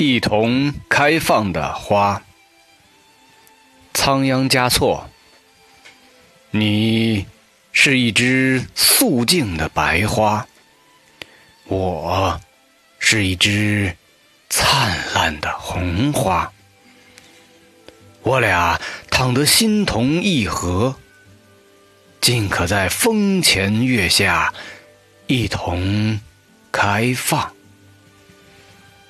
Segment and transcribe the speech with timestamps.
[0.00, 2.22] 一同开放的花，
[3.92, 5.10] 仓央嘉措。
[6.52, 7.26] 你
[7.72, 10.46] 是一只素净的白花，
[11.64, 12.40] 我
[13.00, 13.96] 是一只
[14.48, 16.52] 灿烂的红花。
[18.22, 18.80] 我俩
[19.10, 20.94] 倘得心同意合，
[22.20, 24.54] 尽可在风前月下
[25.26, 26.20] 一同
[26.70, 27.57] 开放。